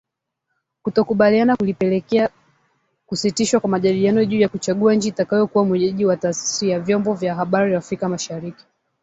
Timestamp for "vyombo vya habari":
6.79-7.75